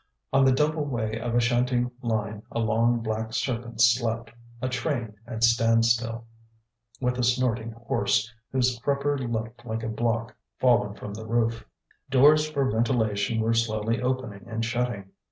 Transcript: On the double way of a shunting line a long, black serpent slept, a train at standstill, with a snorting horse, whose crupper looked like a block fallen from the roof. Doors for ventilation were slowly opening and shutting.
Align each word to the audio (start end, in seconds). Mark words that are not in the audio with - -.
On 0.33 0.43
the 0.43 0.51
double 0.51 0.83
way 0.85 1.19
of 1.19 1.35
a 1.35 1.39
shunting 1.39 1.91
line 2.01 2.41
a 2.51 2.57
long, 2.57 3.01
black 3.01 3.33
serpent 3.33 3.81
slept, 3.81 4.31
a 4.59 4.67
train 4.67 5.13
at 5.27 5.43
standstill, 5.43 6.25
with 6.99 7.19
a 7.19 7.23
snorting 7.23 7.73
horse, 7.73 8.33
whose 8.51 8.79
crupper 8.83 9.15
looked 9.19 9.63
like 9.63 9.83
a 9.83 9.87
block 9.89 10.35
fallen 10.57 10.95
from 10.95 11.13
the 11.13 11.27
roof. 11.27 11.63
Doors 12.09 12.49
for 12.49 12.71
ventilation 12.71 13.41
were 13.41 13.53
slowly 13.53 14.01
opening 14.01 14.47
and 14.47 14.65
shutting. 14.65 15.11